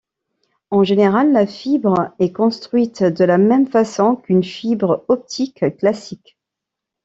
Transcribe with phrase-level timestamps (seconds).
[0.71, 6.39] En général, la fibre est construite de la même façon qu'une fibre optique classique.